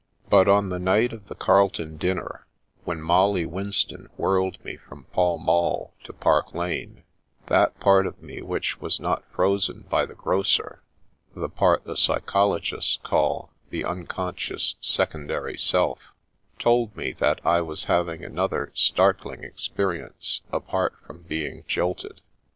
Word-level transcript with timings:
But 0.31 0.47
on 0.47 0.69
the 0.69 0.79
night 0.79 1.13
of 1.13 1.27
the 1.27 1.35
Carlton 1.35 1.97
dinner, 1.97 2.47
when 2.85 3.03
Molly 3.03 3.45
Winston 3.45 4.09
whirled 4.17 4.57
me 4.65 4.75
from 4.77 5.03
Pall 5.13 5.37
Mall 5.37 5.93
to 6.05 6.11
Park 6.11 6.55
Lane, 6.55 7.03
that 7.49 7.79
part 7.79 8.07
of 8.07 8.19
me 8.19 8.41
which 8.41 8.81
was 8.81 8.99
not 8.99 9.23
frozen 9.31 9.81
by 9.91 10.07
the 10.07 10.15
grocer 10.15 10.81
(the 11.35 11.49
part 11.49 11.83
the 11.83 11.95
psychologists 11.95 12.97
call 13.03 13.51
the" 13.69 13.83
uncon 13.83 14.33
scious 14.33 14.73
secondary 14.81 15.55
self") 15.55 16.13
told 16.57 16.97
me 16.97 17.11
that 17.11 17.39
I 17.45 17.61
was 17.61 17.83
having 17.83 18.25
another 18.25 18.71
startling 18.73 19.43
experience 19.43 20.41
apart 20.51 20.95
from 21.05 21.21
being 21.27 21.63
jilted. 21.67 22.21